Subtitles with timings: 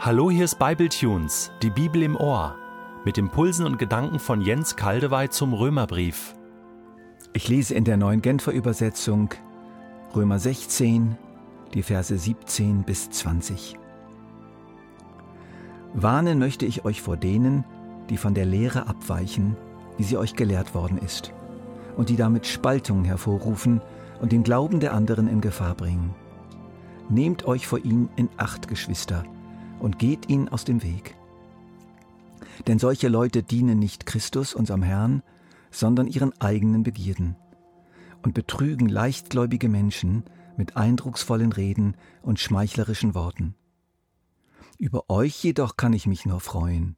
[0.00, 2.54] Hallo, hier ist Bibletunes, die Bibel im Ohr,
[3.04, 6.36] mit Impulsen und Gedanken von Jens Kaldewey zum Römerbrief.
[7.32, 9.30] Ich lese in der neuen Genfer Übersetzung
[10.14, 11.18] Römer 16,
[11.74, 13.74] die Verse 17 bis 20.
[15.94, 17.64] Warnen möchte ich euch vor denen,
[18.08, 19.56] die von der Lehre abweichen,
[19.96, 21.32] wie sie euch gelehrt worden ist,
[21.96, 23.80] und die damit Spaltungen hervorrufen
[24.20, 26.14] und den Glauben der anderen in Gefahr bringen.
[27.08, 29.24] Nehmt euch vor ihnen in Acht, Geschwister,
[29.80, 31.14] und geht ihnen aus dem Weg.
[32.66, 35.22] Denn solche Leute dienen nicht Christus, unserem Herrn,
[35.70, 37.36] sondern ihren eigenen Begierden
[38.22, 40.24] und betrügen leichtgläubige Menschen
[40.56, 43.54] mit eindrucksvollen Reden und schmeichlerischen Worten.
[44.78, 46.96] Über euch jedoch kann ich mich nur freuen,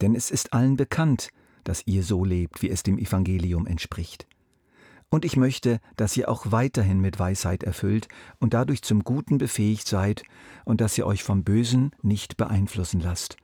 [0.00, 1.30] denn es ist allen bekannt,
[1.64, 4.26] dass ihr so lebt, wie es dem Evangelium entspricht.
[5.10, 8.08] Und ich möchte, dass ihr auch weiterhin mit Weisheit erfüllt
[8.40, 10.22] und dadurch zum Guten befähigt seid
[10.64, 13.36] und dass ihr euch vom Bösen nicht beeinflussen lasst.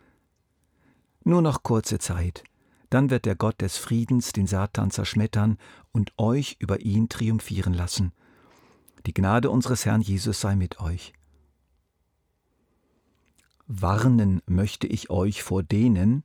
[1.23, 2.45] Nur noch kurze Zeit,
[2.91, 5.57] dann wird der Gott des Friedens den Satan zerschmettern
[5.91, 8.12] und euch über ihn triumphieren lassen.
[9.07, 11.15] Die Gnade unseres Herrn Jesus sei mit euch.
[13.67, 16.25] Warnen möchte ich euch vor denen,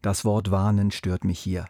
[0.00, 1.66] das Wort warnen stört mich hier.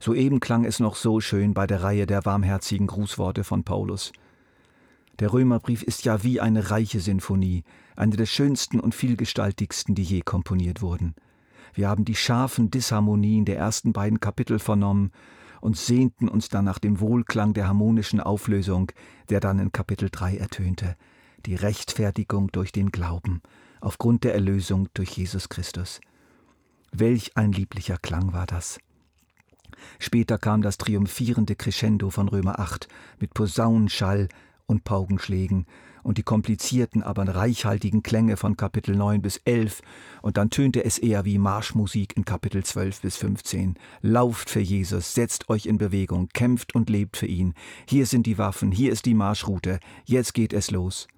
[0.00, 4.12] Soeben klang es noch so schön bei der Reihe der warmherzigen Grußworte von Paulus.
[5.18, 7.64] Der Römerbrief ist ja wie eine reiche Sinfonie,
[7.96, 11.14] eine der schönsten und vielgestaltigsten, die je komponiert wurden.
[11.74, 15.10] Wir haben die scharfen Disharmonien der ersten beiden Kapitel vernommen
[15.60, 18.92] und sehnten uns dann nach dem Wohlklang der harmonischen Auflösung,
[19.28, 20.96] der dann in Kapitel 3 ertönte,
[21.46, 23.42] die Rechtfertigung durch den Glauben,
[23.80, 26.00] aufgrund der Erlösung durch Jesus Christus.
[26.92, 28.78] Welch ein lieblicher Klang war das.
[29.98, 32.88] Später kam das triumphierende Crescendo von Römer 8
[33.20, 34.28] mit Posaunenschall
[34.66, 35.66] und Paukenschlägen
[36.02, 39.82] und die komplizierten, aber reichhaltigen Klänge von Kapitel 9 bis 11
[40.22, 43.74] und dann tönte es eher wie Marschmusik in Kapitel 12 bis 15.
[44.00, 47.54] Lauft für Jesus, setzt euch in Bewegung, kämpft und lebt für ihn.
[47.86, 51.08] Hier sind die Waffen, hier ist die Marschroute, jetzt geht es los.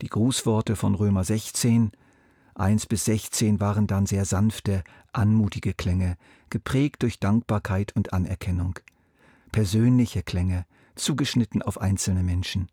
[0.00, 1.92] Die Grußworte von Römer 16
[2.54, 4.82] 1 bis 16 waren dann sehr sanfte,
[5.12, 6.16] anmutige Klänge,
[6.50, 8.78] geprägt durch Dankbarkeit und Anerkennung.
[9.52, 12.68] Persönliche Klänge, zugeschnitten auf einzelne Menschen.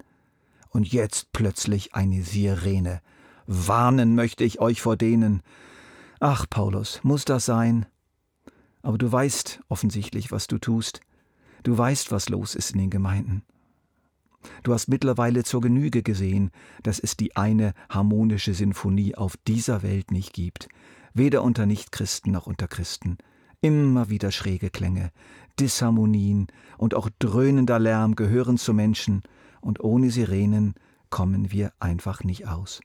[0.69, 3.01] Und jetzt plötzlich eine Sirene.
[3.45, 5.41] Warnen möchte ich euch vor denen.
[6.19, 7.85] Ach, Paulus, muss das sein?
[8.81, 11.01] Aber du weißt offensichtlich, was du tust.
[11.63, 13.43] Du weißt, was los ist in den Gemeinden.
[14.63, 16.51] Du hast mittlerweile zur Genüge gesehen,
[16.83, 20.69] dass es die eine harmonische Sinfonie auf dieser Welt nicht gibt,
[21.13, 23.17] weder unter Nichtchristen noch unter Christen.
[23.61, 25.11] Immer wieder schräge Klänge,
[25.59, 26.47] Disharmonien
[26.77, 29.23] und auch dröhnender Lärm gehören zu Menschen,
[29.61, 30.75] und ohne Sirenen
[31.09, 32.81] kommen wir einfach nicht aus.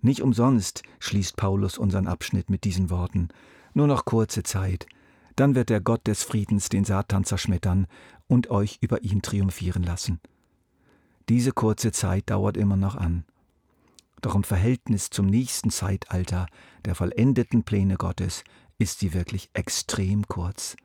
[0.00, 3.28] Nicht umsonst schließt Paulus unseren Abschnitt mit diesen Worten.
[3.72, 4.86] Nur noch kurze Zeit,
[5.36, 7.86] dann wird der Gott des Friedens den Satan zerschmettern
[8.26, 10.20] und euch über ihn triumphieren lassen.
[11.28, 13.24] Diese kurze Zeit dauert immer noch an.
[14.20, 16.46] Doch im Verhältnis zum nächsten Zeitalter
[16.84, 18.44] der vollendeten Pläne Gottes
[18.78, 20.76] ist sie wirklich extrem kurz.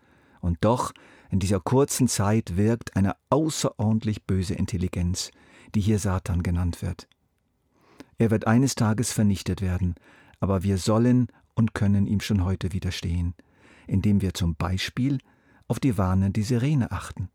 [0.41, 0.93] Und doch,
[1.29, 5.31] in dieser kurzen Zeit wirkt eine außerordentlich böse Intelligenz,
[5.75, 7.07] die hier Satan genannt wird.
[8.17, 9.95] Er wird eines Tages vernichtet werden,
[10.39, 13.33] aber wir sollen und können ihm schon heute widerstehen,
[13.87, 15.19] indem wir zum Beispiel
[15.67, 17.29] auf die warnende Sirene achten.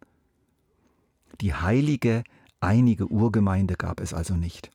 [1.41, 2.25] Die heilige,
[2.61, 4.71] einige Urgemeinde gab es also nicht.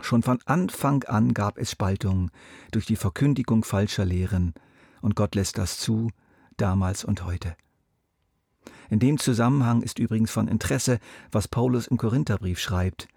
[0.00, 2.30] Schon von Anfang an gab es Spaltungen
[2.70, 4.54] durch die Verkündigung falscher Lehren,
[5.00, 6.10] und Gott lässt das zu,
[6.56, 7.56] damals und heute.
[8.90, 10.98] In dem Zusammenhang ist übrigens von Interesse,
[11.30, 13.08] was Paulus im Korintherbrief schreibt.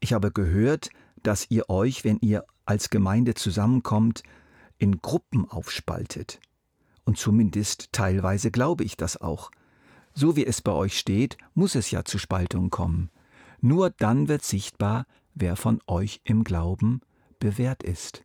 [0.00, 0.90] Ich habe gehört,
[1.22, 4.22] dass ihr euch, wenn ihr als Gemeinde zusammenkommt,
[4.78, 6.40] in Gruppen aufspaltet.
[7.04, 9.50] Und zumindest teilweise glaube ich das auch.
[10.14, 13.10] So wie es bei euch steht, muss es ja zu Spaltungen kommen.
[13.60, 17.00] Nur dann wird sichtbar, wer von euch im Glauben
[17.38, 18.24] bewährt ist.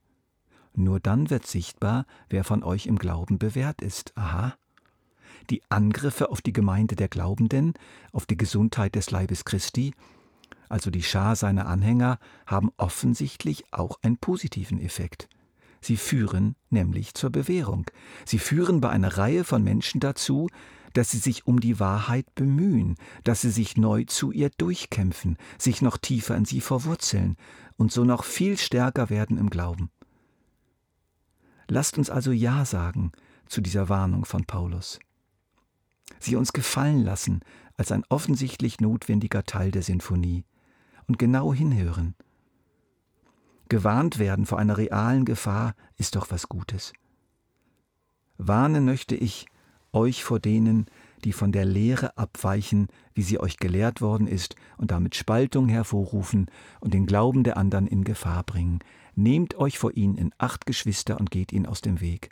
[0.79, 4.15] Nur dann wird sichtbar, wer von euch im Glauben bewährt ist.
[4.15, 4.53] Aha.
[5.49, 7.73] Die Angriffe auf die Gemeinde der Glaubenden,
[8.11, 9.95] auf die Gesundheit des Leibes Christi,
[10.69, 15.27] also die Schar seiner Anhänger, haben offensichtlich auch einen positiven Effekt.
[15.81, 17.89] Sie führen nämlich zur Bewährung.
[18.23, 20.47] Sie führen bei einer Reihe von Menschen dazu,
[20.93, 25.81] dass sie sich um die Wahrheit bemühen, dass sie sich neu zu ihr durchkämpfen, sich
[25.81, 27.35] noch tiefer in sie verwurzeln
[27.77, 29.89] und so noch viel stärker werden im Glauben.
[31.67, 33.11] Lasst uns also Ja sagen
[33.47, 34.99] zu dieser Warnung von Paulus.
[36.19, 37.41] Sie uns gefallen lassen
[37.75, 40.45] als ein offensichtlich notwendiger Teil der Sinfonie
[41.07, 42.15] und genau hinhören.
[43.69, 46.93] Gewarnt werden vor einer realen Gefahr ist doch was Gutes.
[48.37, 49.47] Warnen möchte ich
[49.91, 50.85] euch vor denen,
[51.23, 56.47] die von der Lehre abweichen, wie sie euch gelehrt worden ist, und damit Spaltung hervorrufen
[56.79, 58.79] und den Glauben der anderen in Gefahr bringen.
[59.15, 62.29] Nehmt euch vor ihnen in Acht, Geschwister, und geht ihnen aus dem Weg.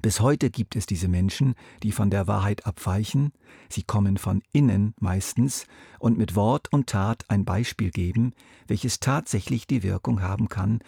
[0.00, 3.32] Bis heute gibt es diese Menschen, die von der Wahrheit abweichen,
[3.68, 5.66] sie kommen von innen meistens
[5.98, 8.32] und mit Wort und Tat ein Beispiel geben,
[8.66, 10.80] welches tatsächlich die Wirkung haben kann,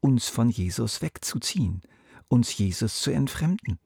[0.00, 1.82] uns von Jesus wegzuziehen,
[2.28, 3.78] uns Jesus zu entfremden.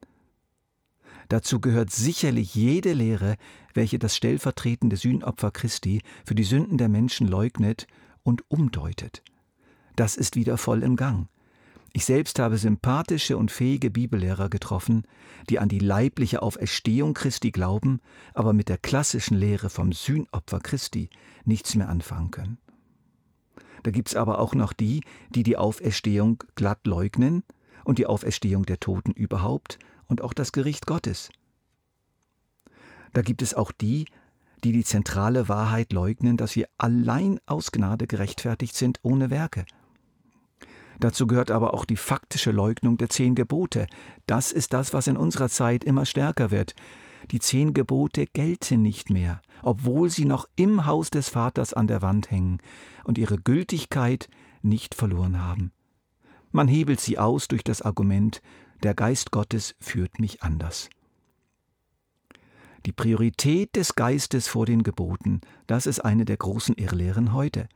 [1.29, 3.35] Dazu gehört sicherlich jede Lehre,
[3.73, 7.87] welche das stellvertretende Sühnopfer Christi für die Sünden der Menschen leugnet
[8.23, 9.23] und umdeutet.
[9.95, 11.27] Das ist wieder voll im Gang.
[11.93, 15.03] Ich selbst habe sympathische und fähige Bibellehrer getroffen,
[15.49, 18.01] die an die leibliche Auferstehung Christi glauben,
[18.33, 21.09] aber mit der klassischen Lehre vom Sühnopfer Christi
[21.43, 22.57] nichts mehr anfangen können.
[23.83, 27.43] Da gibt's aber auch noch die, die die Auferstehung glatt leugnen
[27.83, 31.29] und die Auferstehung der Toten überhaupt und auch das Gericht Gottes.
[33.13, 34.05] Da gibt es auch die,
[34.63, 39.65] die die zentrale Wahrheit leugnen, dass wir allein aus Gnade gerechtfertigt sind ohne Werke.
[40.99, 43.87] Dazu gehört aber auch die faktische Leugnung der zehn Gebote.
[44.25, 46.73] Das ist das, was in unserer Zeit immer stärker wird.
[47.31, 52.01] Die zehn Gebote gelten nicht mehr, obwohl sie noch im Haus des Vaters an der
[52.01, 52.59] Wand hängen
[53.03, 54.27] und ihre Gültigkeit
[54.61, 55.71] nicht verloren haben.
[56.51, 58.41] Man hebelt sie aus durch das Argument,
[58.83, 60.89] der Geist Gottes führt mich anders.
[62.85, 67.67] Die Priorität des Geistes vor den Geboten, das ist eine der großen Irrlehren heute.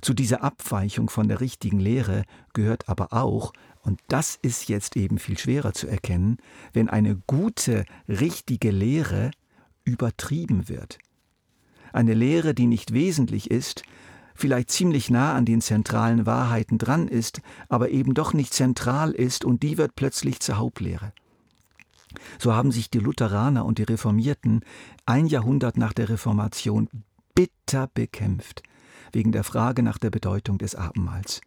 [0.00, 5.18] Zu dieser Abweichung von der richtigen Lehre gehört aber auch, und das ist jetzt eben
[5.18, 6.36] viel schwerer zu erkennen,
[6.72, 9.30] wenn eine gute, richtige Lehre
[9.84, 10.98] übertrieben wird.
[11.92, 13.84] Eine Lehre, die nicht wesentlich ist,
[14.34, 19.44] vielleicht ziemlich nah an den zentralen Wahrheiten dran ist, aber eben doch nicht zentral ist
[19.44, 21.12] und die wird plötzlich zur Hauptlehre.
[22.38, 24.60] So haben sich die Lutheraner und die Reformierten
[25.06, 26.88] ein Jahrhundert nach der Reformation
[27.34, 28.62] bitter bekämpft,
[29.12, 31.40] wegen der Frage nach der Bedeutung des Abendmahls.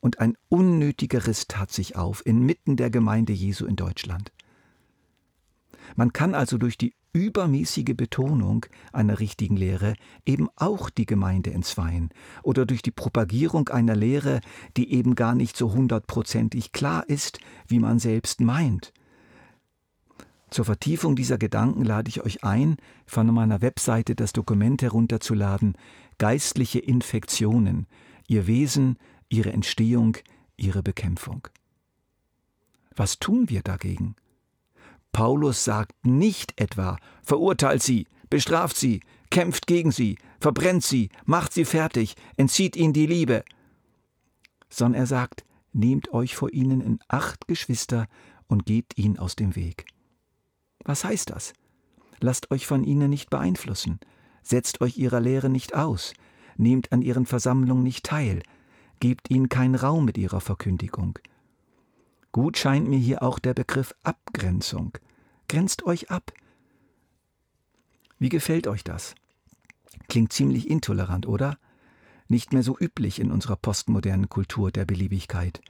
[0.00, 4.32] Und ein unnötiger Riss tat sich auf inmitten der Gemeinde Jesu in Deutschland.
[5.96, 9.94] Man kann also durch die übermäßige Betonung einer richtigen Lehre
[10.24, 12.10] eben auch die Gemeinde entzweien
[12.42, 14.40] oder durch die Propagierung einer Lehre,
[14.76, 18.92] die eben gar nicht so hundertprozentig klar ist, wie man selbst meint.
[20.50, 22.76] Zur Vertiefung dieser Gedanken lade ich euch ein,
[23.06, 25.76] von meiner Webseite das Dokument herunterzuladen
[26.18, 27.86] Geistliche Infektionen,
[28.26, 28.98] ihr Wesen,
[29.28, 30.16] ihre Entstehung,
[30.56, 31.48] ihre Bekämpfung.
[32.94, 34.16] Was tun wir dagegen?
[35.12, 41.64] Paulus sagt nicht etwa, verurteilt sie, bestraft sie, kämpft gegen sie, verbrennt sie, macht sie
[41.64, 43.44] fertig, entzieht ihnen die Liebe,
[44.68, 48.06] sondern er sagt, nehmt euch vor ihnen in Acht, Geschwister,
[48.46, 49.86] und gebt ihnen aus dem Weg.
[50.84, 51.52] Was heißt das?
[52.20, 54.00] Lasst euch von ihnen nicht beeinflussen,
[54.42, 56.14] setzt euch ihrer Lehre nicht aus,
[56.56, 58.42] nehmt an ihren Versammlungen nicht teil,
[58.98, 61.18] gebt ihnen keinen Raum mit ihrer Verkündigung,
[62.32, 64.96] Gut scheint mir hier auch der Begriff Abgrenzung.
[65.48, 66.32] Grenzt euch ab.
[68.20, 69.16] Wie gefällt euch das?
[70.08, 71.58] Klingt ziemlich intolerant, oder?
[72.28, 75.60] Nicht mehr so üblich in unserer postmodernen Kultur der Beliebigkeit,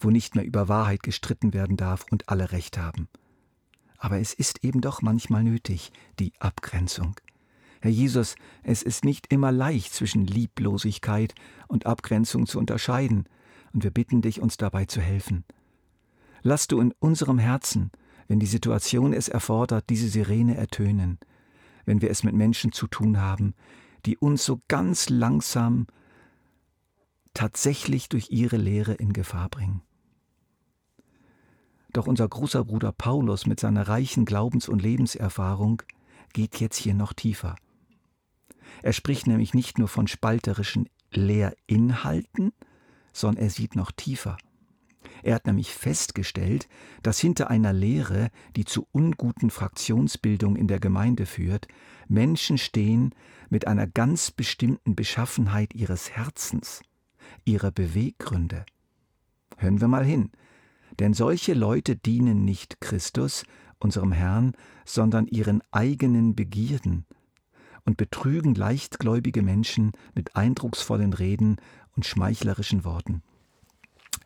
[0.00, 3.08] wo nicht mehr über Wahrheit gestritten werden darf und alle Recht haben.
[3.96, 7.14] Aber es ist eben doch manchmal nötig, die Abgrenzung.
[7.80, 11.34] Herr Jesus, es ist nicht immer leicht zwischen Lieblosigkeit
[11.68, 13.28] und Abgrenzung zu unterscheiden,
[13.72, 15.44] und wir bitten dich, uns dabei zu helfen.
[16.48, 17.90] Lass du in unserem Herzen,
[18.26, 21.18] wenn die Situation es erfordert, diese Sirene ertönen,
[21.84, 23.52] wenn wir es mit Menschen zu tun haben,
[24.06, 25.86] die uns so ganz langsam
[27.34, 29.82] tatsächlich durch ihre Lehre in Gefahr bringen.
[31.92, 35.82] Doch unser großer Bruder Paulus mit seiner reichen Glaubens- und Lebenserfahrung
[36.32, 37.56] geht jetzt hier noch tiefer.
[38.80, 42.52] Er spricht nämlich nicht nur von spalterischen Lehrinhalten,
[43.12, 44.38] sondern er sieht noch tiefer.
[45.22, 46.68] Er hat nämlich festgestellt,
[47.02, 51.68] dass hinter einer Lehre, die zu unguten Fraktionsbildung in der Gemeinde führt,
[52.08, 53.14] Menschen stehen
[53.50, 56.82] mit einer ganz bestimmten Beschaffenheit ihres Herzens,
[57.44, 58.64] ihrer Beweggründe.
[59.56, 60.30] Hören wir mal hin,
[60.98, 63.44] denn solche Leute dienen nicht Christus,
[63.80, 64.52] unserem Herrn,
[64.84, 67.06] sondern ihren eigenen Begierden
[67.84, 71.56] und betrügen leichtgläubige Menschen mit eindrucksvollen Reden
[71.96, 73.22] und schmeichlerischen Worten.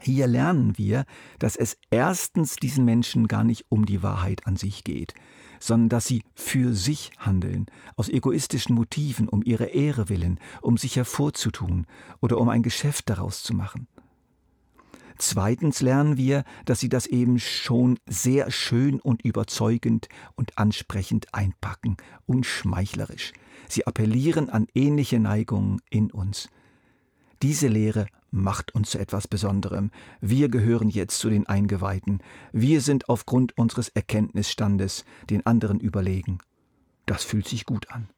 [0.00, 1.04] Hier lernen wir,
[1.38, 5.14] dass es erstens diesen Menschen gar nicht um die Wahrheit an sich geht,
[5.60, 10.96] sondern dass sie für sich handeln, aus egoistischen Motiven, um ihre Ehre willen, um sich
[10.96, 11.86] hervorzutun
[12.20, 13.86] oder um ein Geschäft daraus zu machen.
[15.18, 21.96] Zweitens lernen wir, dass sie das eben schon sehr schön und überzeugend und ansprechend einpacken
[22.26, 23.32] und schmeichlerisch.
[23.68, 26.48] Sie appellieren an ähnliche Neigungen in uns.
[27.40, 29.92] Diese Lehre macht uns zu etwas Besonderem.
[30.20, 32.20] Wir gehören jetzt zu den Eingeweihten.
[32.50, 36.38] Wir sind aufgrund unseres Erkenntnisstandes den anderen überlegen.
[37.06, 38.08] Das fühlt sich gut an.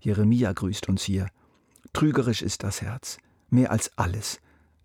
[0.00, 1.28] Jeremia grüßt uns hier.
[1.92, 4.40] Trügerisch ist das Herz, mehr als alles,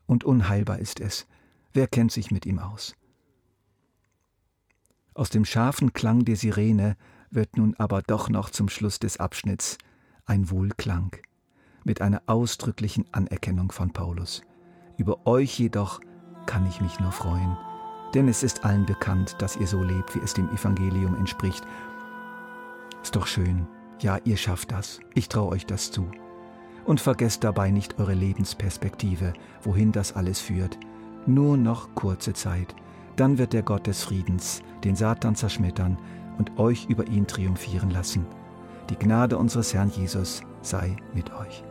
[0.06, 1.28] und unheilbar ist es.
[1.74, 2.96] Wer kennt sich mit ihm aus?
[5.14, 6.96] Aus dem scharfen Klang der Sirene
[7.30, 9.78] wird nun aber doch noch zum Schluss des Abschnitts
[10.26, 11.18] ein Wohlklang
[11.84, 14.42] mit einer ausdrücklichen Anerkennung von Paulus.
[14.98, 16.02] Über euch jedoch
[16.46, 17.58] kann ich mich nur freuen,
[18.14, 21.64] denn es ist allen bekannt, dass ihr so lebt, wie es dem Evangelium entspricht.
[23.02, 23.68] Ist doch schön,
[24.00, 26.10] ja, ihr schafft das, ich traue euch das zu.
[26.86, 30.78] Und vergesst dabei nicht eure Lebensperspektive, wohin das alles führt.
[31.26, 32.76] Nur noch kurze Zeit,
[33.16, 35.98] dann wird der Gott des Friedens den Satan zerschmettern
[36.38, 38.26] und euch über ihn triumphieren lassen.
[38.90, 41.64] Die Gnade unseres Herrn Jesus sei mit euch.